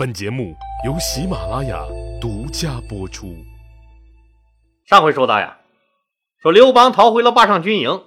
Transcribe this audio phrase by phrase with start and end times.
[0.00, 0.56] 本节目
[0.86, 1.84] 由喜马拉雅
[2.22, 3.36] 独家播出。
[4.86, 5.58] 上回说到呀，
[6.40, 8.02] 说刘邦逃回了霸上军营，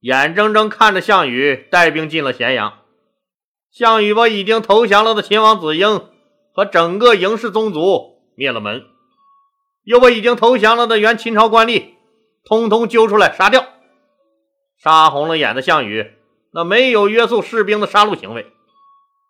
[0.00, 2.80] 眼睁睁看着项羽带兵进了咸阳。
[3.70, 6.08] 项羽把已经投降了的秦王子婴
[6.52, 8.82] 和整个嬴氏宗族灭了门，
[9.84, 11.90] 又把已经投降了的原秦朝官吏
[12.44, 13.64] 通通揪出来杀掉。
[14.82, 16.10] 杀红了眼的项羽，
[16.52, 18.48] 那没有约束士兵的杀戮行为，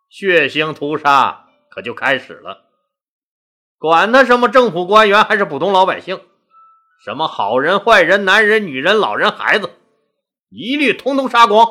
[0.09, 1.43] 血腥屠杀。
[1.75, 2.67] 可就开始了，
[3.79, 6.21] 管他什么政府官员还是普通老百姓，
[7.05, 9.71] 什么好人坏人、男人女人、老人孩子，
[10.51, 11.67] 一律通通杀光，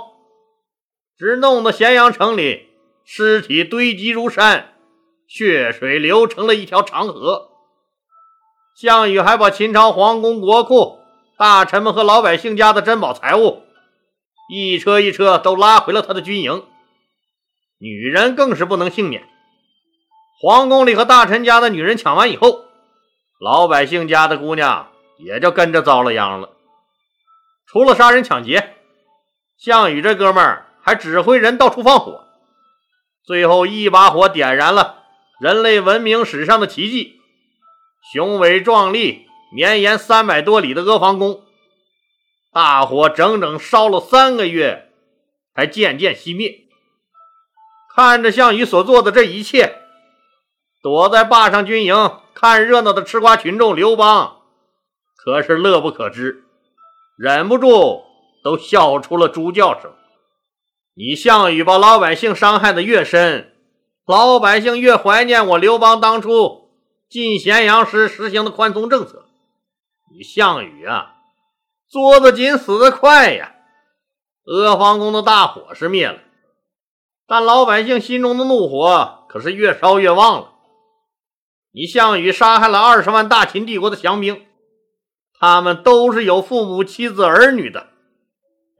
[1.18, 2.68] 只弄得咸阳城里
[3.06, 4.74] 尸体堆积如山，
[5.26, 7.52] 血水流成了一条长河。
[8.76, 11.00] 项羽还把秦朝皇宫、国库、
[11.38, 13.62] 大臣们和老百姓家的珍宝财物，
[14.52, 16.66] 一车一车都拉回了他的军营，
[17.78, 19.30] 女人更是不能幸免。
[20.44, 22.66] 皇宫里和大臣家的女人抢完以后，
[23.40, 26.50] 老百姓家的姑娘也就跟着遭了殃了。
[27.66, 28.76] 除了杀人抢劫，
[29.58, 32.28] 项羽这哥们儿还指挥人到处放火，
[33.24, 35.04] 最后一把火点燃了
[35.40, 37.22] 人类文明史上的奇迹——
[38.12, 41.42] 雄伟壮丽、绵延三百多里的阿房宫。
[42.52, 44.90] 大火整整烧了三个月，
[45.56, 46.66] 才渐渐熄灭。
[47.96, 49.80] 看着项羽所做的这一切。
[50.84, 54.42] 躲在坝上军营看热闹的吃瓜群众刘邦，
[55.16, 56.44] 可是乐不可支，
[57.18, 58.04] 忍不住
[58.44, 59.94] 都笑出了猪叫声。
[60.94, 63.56] 你项羽把老百姓伤害的越深，
[64.06, 66.70] 老百姓越怀念我刘邦当初
[67.10, 69.24] 进咸阳时实行的宽松政策。
[70.14, 71.14] 你项羽啊，
[71.88, 73.56] 作的紧，死的快呀！
[74.46, 76.20] 阿房宫的大火是灭了，
[77.26, 80.50] 但老百姓心中的怒火可是越烧越旺了。
[81.76, 84.46] 你项羽杀害了二十万大秦帝国的降兵，
[85.40, 87.88] 他们都是有父母、妻子、儿女的，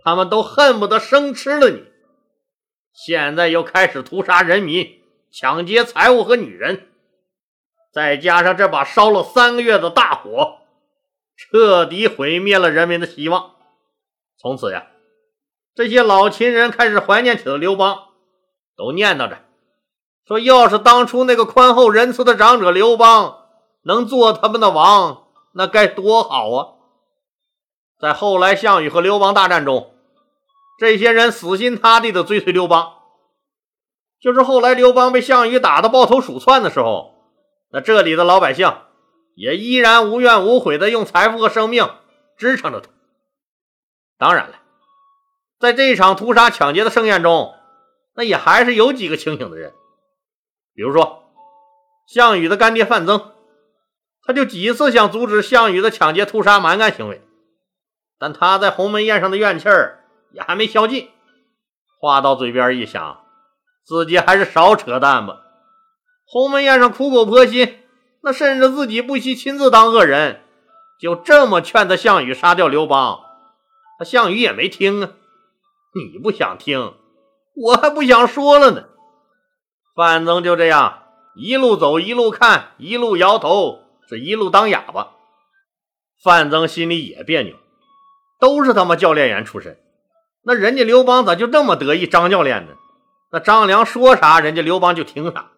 [0.04, 1.86] 他们都恨不得生吃了你。
[2.94, 5.02] 现在又开始屠杀人民、
[5.32, 6.88] 抢劫财物和女人，
[7.92, 10.60] 再加上这把烧了三个月的大火，
[11.36, 13.56] 彻底毁灭了人民的希望。
[14.38, 14.86] 从此呀，
[15.74, 18.10] 这些老秦人开始怀念起了刘邦，
[18.78, 19.44] 都念叨着。
[20.28, 23.46] 说：“要是当初那个宽厚仁慈的长者刘邦
[23.84, 26.68] 能做他们的王，那该多好啊！”
[28.00, 29.94] 在后来项羽和刘邦大战中，
[30.80, 32.94] 这些人死心塌地的追随刘邦。
[34.20, 37.14] 就是后来刘邦被项羽打得抱头鼠窜的时候，
[37.72, 38.74] 那这里的老百姓
[39.36, 41.90] 也依然无怨无悔的用财富和生命
[42.38, 42.90] 支撑着他。
[44.18, 44.56] 当然了，
[45.60, 47.54] 在这一场屠杀抢劫的盛宴中，
[48.16, 49.74] 那也还是有几个清醒的人。
[50.76, 51.24] 比如说，
[52.08, 53.32] 项羽的干爹范增，
[54.26, 57.22] 他就几次想阻止项羽的抢劫、屠杀、蛮干行为，
[58.18, 61.10] 但他在鸿门宴上的怨气儿也还没消尽。
[62.00, 63.24] 话到嘴边一想，
[63.86, 65.42] 自己还是少扯淡吧。
[66.26, 67.80] 鸿门宴上苦口婆心，
[68.22, 70.42] 那甚至自己不惜亲自当恶人，
[71.00, 73.20] 就这么劝他项羽杀掉刘邦，
[74.00, 75.12] 他项羽也没听啊。
[75.94, 76.96] 你不想听，
[77.56, 78.86] 我还不想说了呢。
[79.96, 81.04] 范增就这样
[81.36, 85.12] 一路走，一路看，一路摇头，是一路当哑巴。
[86.24, 87.56] 范增心里也别扭，
[88.40, 89.78] 都是他妈教练员出身，
[90.44, 92.74] 那人家刘邦咋就这么得意张教练呢？
[93.32, 95.52] 那张良说啥，人家刘邦就听啥。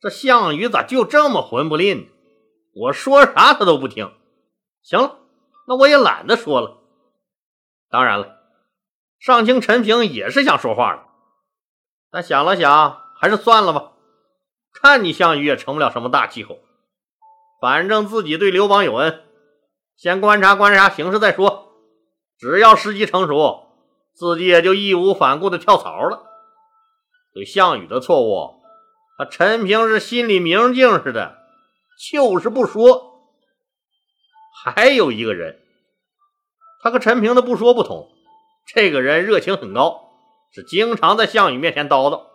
[0.00, 2.06] 这项羽咋就这么混不吝呢？
[2.74, 4.12] 我说啥他都不听。
[4.82, 5.18] 行了，
[5.66, 6.78] 那我也懒得说了。
[7.90, 8.36] 当然了，
[9.18, 11.06] 上卿陈平也是想说话了，
[12.10, 12.99] 但想了想。
[13.20, 13.92] 还是算了吧，
[14.72, 16.58] 看你项羽也成不了什么大气候。
[17.60, 19.24] 反正自己对刘邦有恩，
[19.94, 21.68] 先观察观察形势再说。
[22.38, 23.66] 只要时机成熟，
[24.14, 26.22] 自己也就义无反顾的跳槽了。
[27.34, 28.62] 对项羽的错误，
[29.18, 31.36] 他陈平是心里明镜似的，
[32.10, 33.28] 就是不说。
[34.64, 35.60] 还有一个人，
[36.82, 38.08] 他和陈平的不说不同，
[38.66, 40.08] 这个人热情很高，
[40.54, 42.29] 是经常在项羽面前叨叨。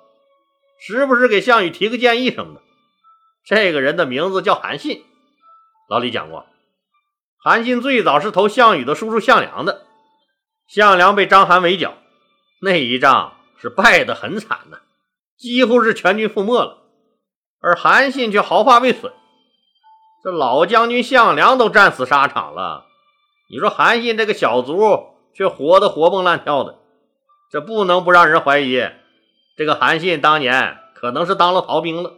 [0.80, 2.62] 时不时给项羽提个建议什么的。
[3.46, 5.04] 这个人的名字叫韩信。
[5.90, 6.46] 老李讲过，
[7.38, 9.86] 韩信最早是投项羽的叔叔项梁的。
[10.68, 11.94] 项梁被章邯围剿，
[12.60, 14.80] 那一仗是败得很惨呐，
[15.38, 16.84] 几乎是全军覆没了。
[17.62, 19.14] 而韩信却毫发未损。
[20.24, 22.88] 这老将军项梁都战死沙场了，
[23.52, 24.76] 你说韩信这个小卒
[25.36, 26.80] 却活得活蹦乱跳的，
[27.52, 28.82] 这不能不让人怀疑。
[29.56, 32.14] 这个韩信当年可能是当了逃兵了，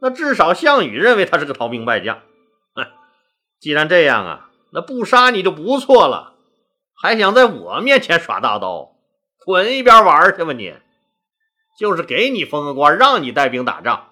[0.00, 2.20] 那至少项羽认为他是个逃兵败将。
[2.74, 2.86] 哼，
[3.60, 6.34] 既然这样啊，那不杀你就不错了，
[6.94, 8.96] 还想在我面前耍大刀，
[9.44, 10.74] 滚一边玩去吧你！
[11.78, 14.08] 就是给你封个官，让你带兵打仗，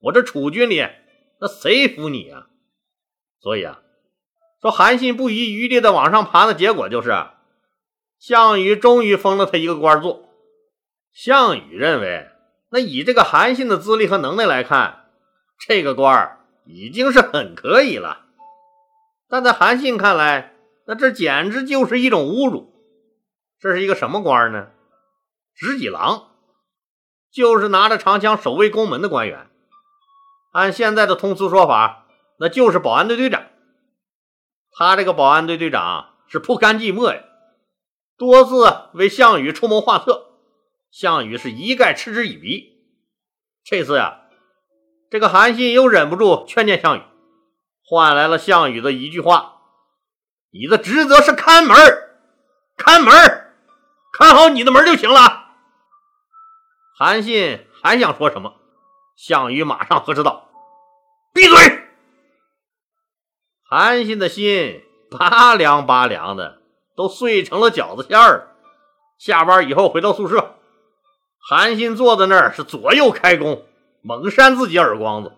[0.00, 0.86] 我这楚军里
[1.40, 2.46] 那谁服你啊？
[3.42, 3.80] 所以啊，
[4.62, 7.26] 说韩信不遗余力的往上爬的结果就是，
[8.18, 10.29] 项羽终于封了他一个官做。
[11.12, 12.28] 项羽认为，
[12.70, 15.10] 那以这个韩信的资历和能耐来看，
[15.66, 18.26] 这个官已经是很可以了。
[19.28, 20.54] 但在韩信看来，
[20.86, 22.72] 那这简直就是一种侮辱。
[23.58, 24.68] 这是一个什么官呢？
[25.54, 26.28] 执戟郎，
[27.32, 29.48] 就是拿着长枪守卫宫门的官员。
[30.52, 31.98] 按现在的通俗说法。
[32.42, 33.44] 那就是保安队队长，
[34.72, 37.22] 他这个保安队队长是不甘寂寞呀，
[38.16, 40.29] 多次为项羽出谋划策，
[40.90, 42.78] 项羽是一概嗤之以鼻。
[43.64, 44.22] 这次呀，
[45.10, 47.02] 这个韩信又忍不住劝谏项羽，
[47.84, 49.60] 换来了项羽的一句话
[50.52, 51.76] ：“你的职责是看门，
[52.76, 53.12] 看门，
[54.12, 55.50] 看好你的门就行了。”
[56.98, 58.56] 韩信还想说什么，
[59.16, 60.48] 项羽马上呵斥道
[61.32, 61.56] ：“闭嘴！”
[63.70, 66.60] 韩信的心拔凉拔凉的，
[66.96, 68.56] 都碎成了饺子馅儿。
[69.16, 70.56] 下班以后回到宿舍，
[71.50, 73.64] 韩信坐在那儿是左右开弓，
[74.02, 75.32] 猛扇自己耳光子。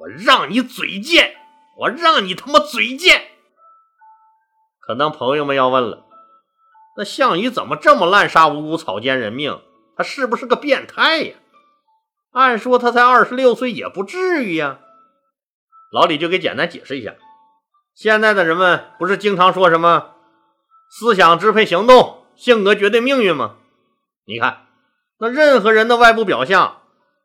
[0.00, 1.36] 我让你嘴贱，
[1.78, 3.28] 我让你他妈嘴贱！
[4.80, 6.04] 可能朋友们要问了，
[6.96, 9.60] 那项羽怎么这么滥杀无辜、草菅人命？
[9.96, 11.36] 他是不是个变态呀？
[12.32, 14.80] 按说他才二十六岁，也不至于呀。
[15.92, 17.14] 老李就给简单解释一下。
[17.94, 20.14] 现在的人们不是经常说什么
[20.90, 23.54] “思想支配行动，性格决定命运”吗？
[24.26, 24.66] 你看，
[25.22, 26.82] 那任何人的外部表象，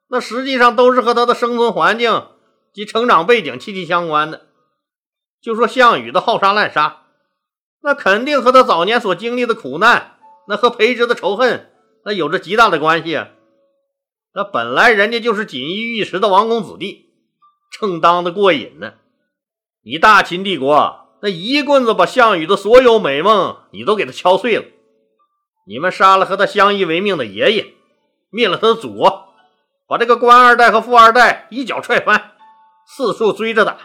[0.07, 2.27] 那实际上都是和他的生存环境
[2.71, 4.45] 及成长背景息息相关的。
[5.41, 7.05] 就说项羽的好杀滥杀，
[7.81, 11.71] 那肯定和他早年所经历的苦难，那和培植的仇恨，
[12.05, 13.29] 那有着极大的关系啊。
[14.35, 17.09] 那本来人家就是锦衣玉食的王公子弟，
[17.71, 18.93] 正当的过瘾呢。
[19.83, 24.65] 你大秦帝国那一棍子把项羽的所有美梦，你都给他敲碎了。
[25.65, 27.73] 你们杀了和他相依为命的爷爷，
[28.29, 29.03] 灭了他的祖，
[29.87, 32.31] 把这个官二代和富二代一脚踹翻，
[32.85, 33.77] 四处追着打。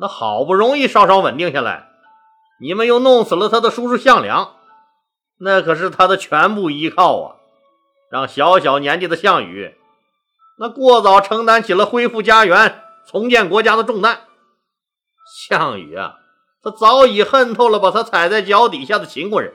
[0.00, 1.88] 那好不容易稍稍稳定下来，
[2.60, 4.56] 你们又弄死了他的叔叔项梁，
[5.38, 7.36] 那可是他的全部依靠啊！
[8.10, 9.76] 让小小年纪的项羽，
[10.58, 14.20] 那过早承担起了恢复家园、重建国家的重担。
[15.48, 16.16] 项羽啊，
[16.62, 19.54] 他早已恨透了把他踩在脚底下的秦国人。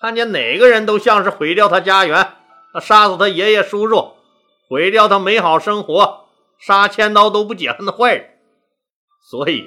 [0.00, 2.37] 看见哪个人都像是毁掉他家园、
[2.80, 4.14] 杀死他爷爷叔叔、
[4.68, 6.28] 毁掉他美好生活、
[6.58, 8.38] 杀千刀都不解恨的坏人。
[9.30, 9.66] 所以，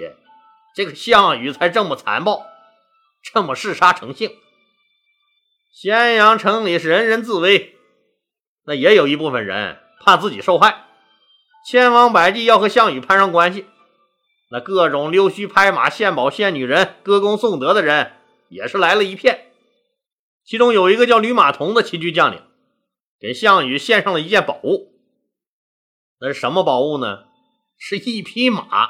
[0.75, 2.45] 这个项羽才这么残暴，
[3.33, 4.31] 这么嗜杀成性。
[5.73, 7.75] 咸阳城里是人人自危，
[8.65, 10.85] 那也有一部分人怕自己受害，
[11.65, 13.65] 千方百计要和项羽攀上关系。
[14.49, 18.13] 那各种溜须拍马、献宝献女人、歌功颂德的人
[18.49, 19.51] 也是来了一片。
[20.43, 22.41] 其中有一个叫吕马童的秦军将领，
[23.21, 24.91] 给项羽献上了一件宝物。
[26.19, 27.25] 那是什么宝物呢？
[27.77, 28.89] 是一匹马。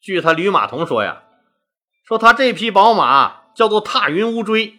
[0.00, 1.24] 据他吕马童说呀，
[2.06, 4.78] 说他这匹宝马叫做踏云乌骓，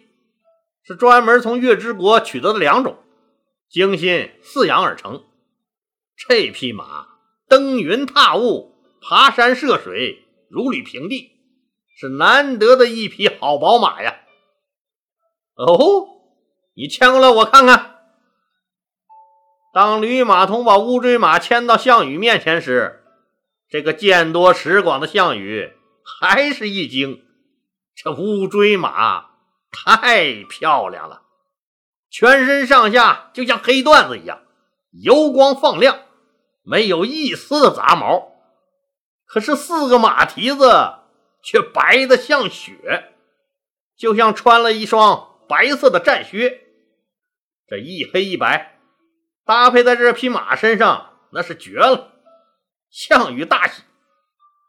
[0.82, 2.98] 是专门从月之国取得的良种，
[3.68, 5.24] 精心饲养而成。
[6.16, 7.06] 这匹马
[7.46, 8.72] 登云踏雾。
[9.08, 11.30] 爬山涉水，如履平地，
[11.96, 14.22] 是难得的一匹好宝马呀！
[15.54, 16.08] 哦，
[16.74, 17.85] 你牵过来我看看。
[19.76, 23.04] 当吕马童把乌骓马牵到项羽面前时，
[23.68, 25.70] 这个见多识广的项羽
[26.02, 27.22] 还是一惊：
[27.94, 29.32] 这乌骓马
[29.70, 31.24] 太漂亮了，
[32.08, 34.40] 全身上下就像黑缎子一样，
[34.92, 36.00] 油光放亮，
[36.62, 38.32] 没有一丝的杂毛。
[39.26, 40.94] 可是四个马蹄子
[41.42, 43.12] 却白的像雪，
[43.94, 46.62] 就像穿了一双白色的战靴。
[47.68, 48.75] 这一黑一白
[49.46, 52.08] 搭配在这匹马身上，那是绝了。
[52.90, 53.82] 项羽大喜，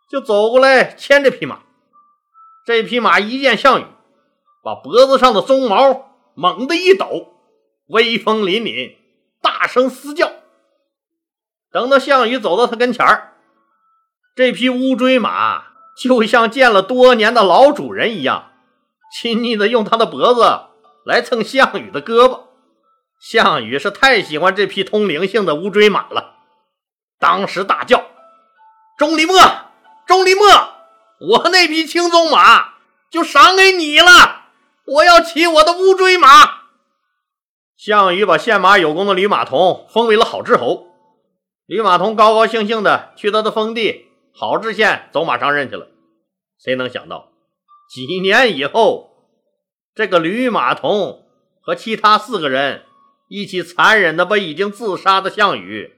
[0.08, 1.62] 就走过来牵这匹马。
[2.64, 3.86] 这匹马一见项羽，
[4.64, 7.34] 把脖子上的鬃毛猛地一抖，
[7.88, 8.98] 威风凛凛，
[9.42, 10.32] 大声嘶叫。
[11.72, 13.34] 等到项羽走到他跟前儿。
[14.36, 15.64] 这匹乌骓马
[15.98, 18.52] 就像见了多年的老主人一样，
[19.12, 20.44] 亲昵的用它的脖子
[21.06, 22.47] 来蹭项羽的胳膊。
[23.20, 26.36] 项羽是太喜欢这匹通灵性的乌骓马了，
[27.20, 28.06] 当时大叫
[28.98, 29.36] ：“钟离墨，
[30.06, 30.48] 钟离墨，
[31.20, 32.76] 我那匹青鬃马
[33.10, 34.46] 就赏给你了，
[34.86, 36.58] 我要骑我的乌骓马。”
[37.76, 40.88] 项羽把献马有功的吕马童封为了好志侯，
[41.66, 45.88] 吕马童高高兴兴的去他的封地好志县走马上任去了。
[46.60, 47.30] 谁能想到，
[47.90, 49.12] 几年以后，
[49.94, 51.26] 这个吕马童
[51.62, 52.84] 和其他四个人
[53.28, 55.94] 一起残忍的把已经自杀的项羽。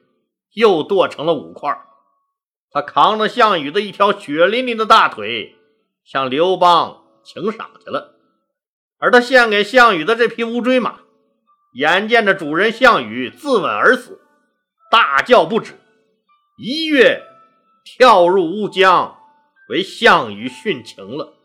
[0.53, 1.79] 又剁成了五块。
[2.71, 5.55] 他扛着项羽的一条血淋淋的大腿，
[6.03, 8.15] 向刘邦请赏去了。
[8.97, 11.01] 而他献给项羽的这匹乌骓马，
[11.73, 14.19] 眼见着主人项羽自刎而死，
[14.91, 15.79] 大叫不止，
[16.57, 17.23] 一跃
[17.85, 19.17] 跳入乌江，
[19.69, 21.35] 为项羽殉情了。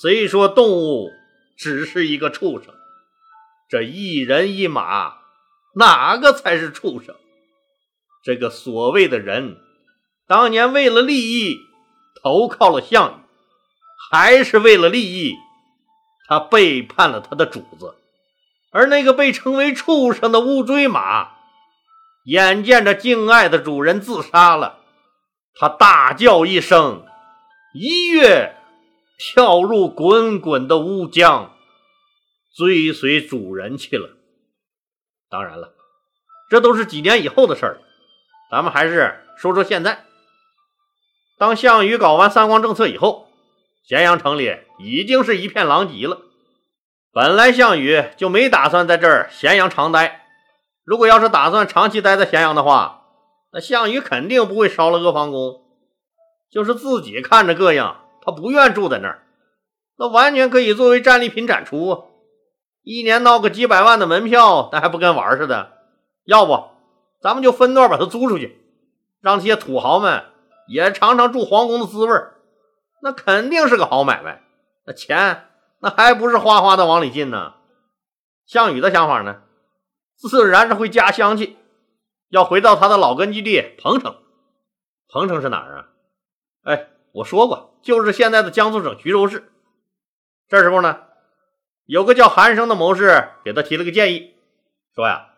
[0.00, 1.10] 虽说动物
[1.56, 2.74] 只是一个畜生，
[3.68, 5.16] 这一人一马，
[5.74, 7.16] 哪个才是畜生？
[8.22, 9.56] 这个所谓的人，
[10.28, 11.58] 当年为了利益
[12.22, 13.14] 投靠了项羽，
[14.10, 15.34] 还是为了利益，
[16.28, 17.96] 他背叛了他的主子。
[18.70, 21.30] 而那个被称为畜生的乌骓马，
[22.26, 24.78] 眼见着敬爱的主人自杀了，
[25.54, 27.04] 他大叫一声，
[27.74, 28.54] 一跃
[29.18, 31.55] 跳入滚滚的乌江，
[32.56, 34.16] 追随主人去了。
[35.28, 35.74] 当然了，
[36.48, 37.80] 这都是几年以后的事儿了。
[38.50, 40.04] 咱们还是说说现在。
[41.38, 43.28] 当项羽搞完三光政策以后，
[43.84, 46.22] 咸阳城里已经是一片狼藉了。
[47.12, 50.26] 本来项羽就没打算在这儿咸阳长待，
[50.84, 53.02] 如果要是打算长期待在咸阳的话，
[53.52, 55.62] 那项羽肯定不会烧了阿房宫。
[56.50, 57.82] 就是自己看着膈应，
[58.22, 59.26] 他不愿住在那儿，
[59.98, 62.15] 那完全可以作为战利品展出，
[62.86, 65.72] 一年闹个几百万的门票，那还不跟玩似的？
[66.24, 66.68] 要不？
[67.20, 68.64] 咱们就分段把它租出去，
[69.20, 70.26] 让这些土豪们
[70.68, 72.12] 也尝尝住皇宫的滋味
[73.02, 74.40] 那肯定是个好买卖。
[74.84, 75.48] 那钱
[75.80, 77.54] 那还不是哗哗的往里进呢？
[78.46, 79.42] 项羽的想法呢，
[80.14, 81.56] 自然是回家乡去，
[82.28, 84.14] 要回到他的老根据地彭城。
[85.08, 85.88] 彭城是哪儿啊？
[86.62, 89.50] 哎，我说过，就是现在的江苏省徐州市。
[90.48, 91.00] 这时候呢，
[91.86, 94.34] 有个叫韩生的谋士给他提了个建议，
[94.94, 95.28] 说呀，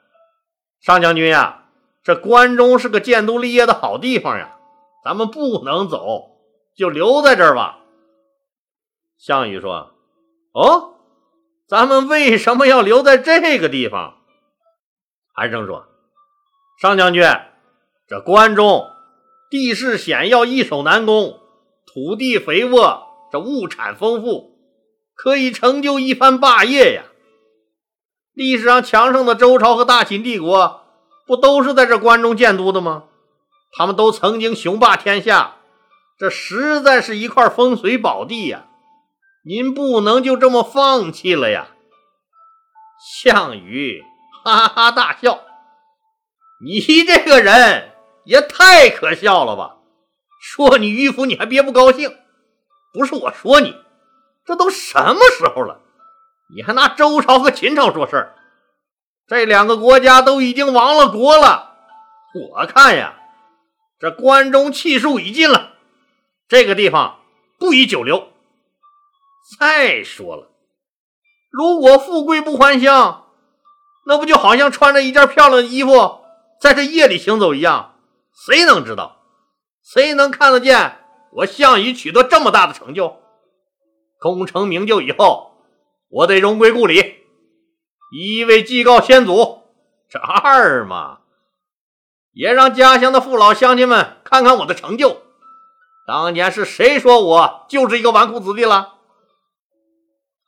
[0.80, 1.64] 上将军呀。
[2.02, 4.56] 这关中是个建都立业的好地方呀，
[5.04, 6.38] 咱们不能走，
[6.74, 7.80] 就留在这儿吧。
[9.18, 9.92] 项羽说
[10.54, 10.94] ：“哦，
[11.66, 14.14] 咱们为什么要留在这个地方？”
[15.34, 15.86] 韩生说
[16.80, 17.22] ：“上将军，
[18.06, 18.88] 这关中
[19.50, 21.38] 地势险要，易守难攻，
[21.84, 24.57] 土地肥沃，这物产丰富，
[25.18, 27.02] 可以成就一番霸业呀。
[28.32, 30.84] 历史上强盛的周朝和大秦帝国。”
[31.28, 33.04] 不都是在这关中建都的吗？
[33.76, 35.56] 他们都曾经雄霸天下，
[36.18, 38.64] 这实在是一块风水宝地呀！
[39.44, 41.68] 您不能就这么放弃了呀！
[43.22, 44.02] 项羽
[44.42, 45.42] 哈哈大笑
[46.64, 47.90] ：“你这个人
[48.24, 49.76] 也太可笑了吧！
[50.40, 52.16] 说你迂腐，你还别不高兴？
[52.94, 53.76] 不是我说你，
[54.48, 55.78] 这都什么时候了，
[56.56, 58.34] 你还拿周朝和秦朝说事儿？”
[59.28, 61.76] 这两个国家都已经亡了国了，
[62.34, 63.12] 我看呀，
[64.00, 65.72] 这关中气数已尽了，
[66.48, 67.18] 这个地方
[67.58, 68.28] 不宜久留。
[69.60, 70.48] 再说了，
[71.50, 73.26] 如果富贵不还乡，
[74.06, 76.22] 那不就好像穿着一件漂亮的衣服，
[76.58, 77.96] 在这夜里行走一样？
[78.46, 79.18] 谁能知道？
[79.84, 81.00] 谁能看得见
[81.32, 83.20] 我项羽取得这么大的成就？
[84.18, 85.52] 功成名就以后，
[86.08, 87.16] 我得荣归故里。
[88.10, 89.62] 一为祭告先祖，
[90.08, 91.18] 这二嘛，
[92.32, 95.22] 也让家乡的父老乡亲们看看我的成就。
[96.06, 98.94] 当年是谁说我就是一个纨绔子弟了？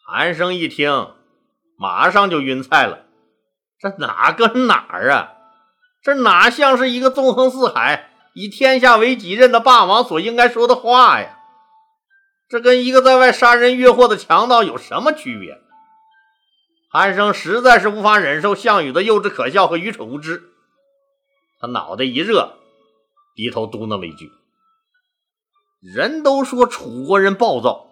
[0.07, 1.13] 韩生一听，
[1.79, 3.05] 马上就晕菜了。
[3.79, 5.33] 这哪跟哪儿啊？
[6.03, 11.40] 这哪像是一个纵横四海、以天下为己任的霸王所应该说的话呀？
[12.51, 15.61] 这跟一个在外杀人越货的强盗有什么区别？
[16.91, 20.51] 韩生实在是无法忍受项羽的幼稚可笑和愚蠢无知，
[21.61, 22.59] 他脑袋一热，
[23.37, 24.33] 低头嘟囔了一句
[25.81, 27.87] ：“人都说楚国人暴躁，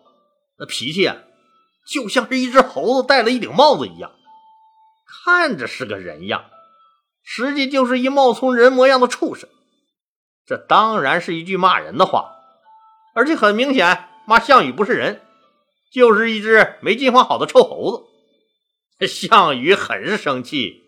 [0.59, 1.19] 那脾气啊，
[1.87, 4.11] 就像是一只猴子戴了一顶帽子一样，
[5.07, 6.47] 看着是个人样，
[7.23, 9.49] 实际就是一冒充人模样的畜生。
[10.45, 12.33] 这当然是一句骂人的话，
[13.15, 15.23] 而且很明显，骂项羽不是人，
[15.90, 18.04] 就是一只没进化好的臭猴子。
[19.08, 20.82] ”项羽很是生气，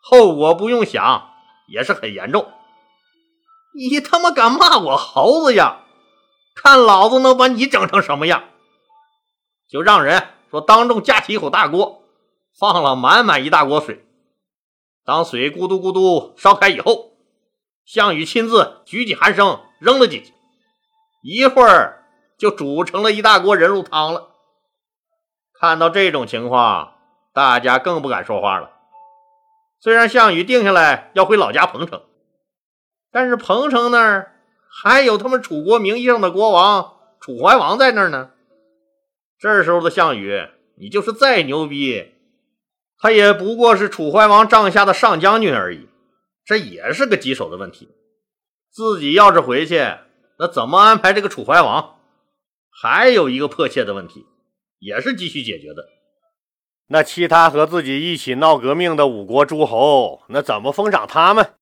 [0.00, 1.30] 后果不用想，
[1.68, 2.50] 也是很严重。
[3.74, 5.84] 你他妈敢骂我猴子呀？
[6.54, 8.44] 看老子能把你整成什么样！
[9.68, 12.02] 就让人说当众架起一口大锅，
[12.58, 14.02] 放了满满一大锅水。
[15.04, 17.12] 当水咕嘟咕嘟烧开以后，
[17.84, 20.32] 项羽亲自举起寒生扔了进去，
[21.22, 21.97] 一会儿
[22.38, 24.28] 就煮成了一大锅人肉汤了。
[25.60, 26.94] 看到这种情况，
[27.34, 28.70] 大家更不敢说话了。
[29.80, 32.02] 虽然项羽定下来要回老家彭城，
[33.10, 34.36] 但是彭城那儿
[34.70, 38.30] 还有他们楚国名义上的国王楚怀王在那儿呢。
[39.38, 42.14] 这时候的项羽，你就是再牛逼，
[42.98, 45.88] 他也不过是楚怀王帐下的上将军而已，
[46.44, 47.88] 这也是个棘手的问题。
[48.72, 49.78] 自己要是回去，
[50.38, 51.97] 那怎么安排这个楚怀王？
[52.80, 54.24] 还有一个迫切的问题，
[54.78, 55.88] 也是急需解决的。
[56.86, 61.54] 那其他和自己一起闹革命的五国诸侯，那怎么封赏他们？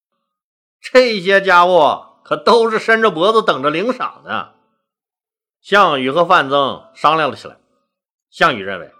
[0.78, 4.50] 这些家伙可都是伸着脖子等着领赏呢。
[5.62, 7.56] 项羽和范增商量了起来。
[8.30, 8.90] 项羽认为，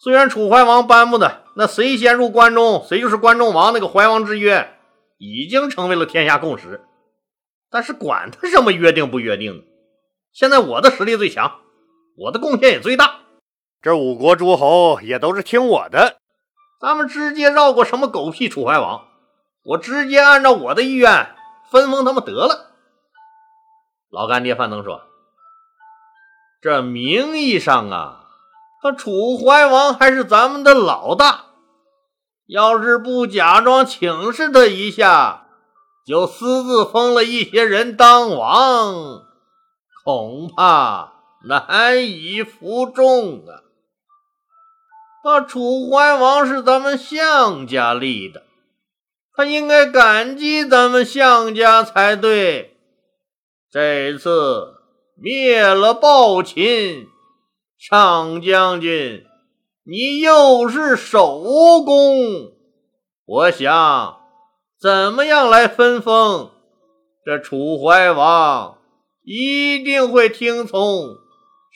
[0.00, 4.76] 虽然楚怀王颁布的那谁先入关中，谁就是关中王那个怀王之约
[5.18, 6.84] 已经成为了天下共识，
[7.70, 9.62] 但是管他什么约定不约定呢？
[10.36, 11.60] 现在我的实力最强，
[12.14, 13.20] 我的贡献也最大。
[13.80, 16.18] 这五国诸侯也都是听我的，
[16.78, 19.06] 咱们直接绕过什么狗屁楚怀王，
[19.64, 21.34] 我直接按照我的意愿
[21.70, 22.72] 分封他们得了。
[24.10, 25.00] 老干爹范增说
[26.60, 28.26] ：“这名义上啊，
[28.82, 31.46] 他楚怀王还是咱们的老大，
[32.46, 35.46] 要是不假装请示他一下，
[36.06, 39.22] 就私自封了一些人当王，
[40.06, 41.14] 恐怕
[41.48, 43.66] 难以服众啊。”
[45.24, 48.44] 那楚怀王是咱们项家立的，
[49.34, 52.76] 他应该感激咱们项家才对。
[53.68, 54.76] 这次
[55.16, 57.08] 灭了暴秦，
[57.76, 59.26] 上将军，
[59.84, 61.42] 你又是首
[61.84, 62.52] 功，
[63.24, 64.20] 我想
[64.80, 66.52] 怎么样来分封，
[67.24, 68.75] 这楚怀王
[69.28, 71.16] 一定会听从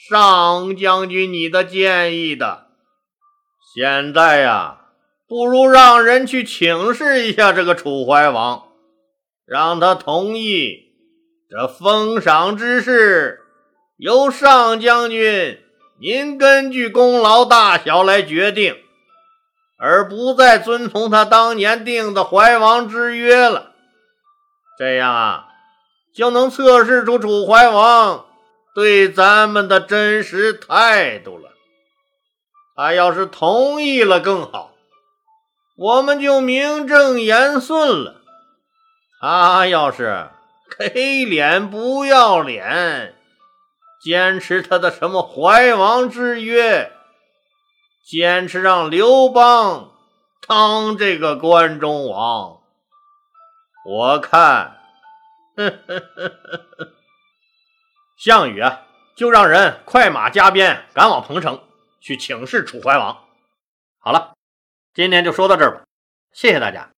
[0.09, 2.69] 上将军你的建议的。
[3.75, 4.83] 现在呀，
[5.27, 8.69] 不如让人去请示一下这个楚怀王，
[9.45, 10.93] 让他同意
[11.51, 13.41] 这封赏之事
[13.97, 15.59] 由上将军
[16.01, 18.77] 您根据功劳大小来决定，
[19.77, 23.73] 而不再遵从他当年定的怀王之约了。
[24.79, 25.49] 这样啊，
[26.21, 28.27] 就能测试出楚怀王
[28.75, 31.49] 对咱们的真实态度了。
[32.77, 34.73] 他要是同意了更好，
[35.79, 38.17] 我们就名正言顺了。
[39.19, 40.29] 他要是
[40.79, 43.15] 给脸不要脸，
[44.05, 46.93] 坚持他的什么怀王之约，
[48.05, 49.93] 坚持让刘邦
[50.47, 52.59] 当这个关中王，
[53.87, 54.80] 我看，
[58.19, 61.63] 项羽啊，就让人快马加鞭赶往彭城。
[62.03, 63.27] 去请示楚怀王。
[63.99, 64.33] 好了，
[64.95, 65.85] 今天就说到这儿吧，
[66.33, 66.91] 谢谢大家。